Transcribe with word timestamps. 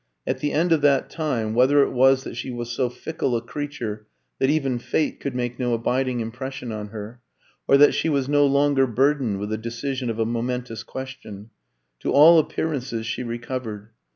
At 0.25 0.39
the 0.39 0.51
end 0.51 0.71
of 0.71 0.81
that 0.81 1.11
time 1.11 1.53
whether 1.53 1.83
it 1.83 1.91
was 1.91 2.23
that 2.23 2.35
she 2.35 2.49
was 2.49 2.71
so 2.71 2.89
fickle 2.89 3.37
a 3.37 3.39
creature 3.41 4.07
that 4.39 4.49
even 4.49 4.79
Fate 4.79 5.19
could 5.19 5.35
make 5.35 5.59
no 5.59 5.75
abiding 5.75 6.21
impression 6.21 6.71
on 6.71 6.87
her, 6.87 7.21
or 7.67 7.77
that 7.77 7.93
she 7.93 8.09
was 8.09 8.27
no 8.27 8.43
longer 8.43 8.87
burdened 8.87 9.37
with 9.39 9.49
the 9.51 9.59
decision 9.59 10.09
of 10.09 10.17
a 10.17 10.25
momentous 10.25 10.81
question 10.81 11.51
to 11.99 12.11
all 12.11 12.39
appearances 12.39 13.05
she 13.05 13.21
recovered. 13.21 13.89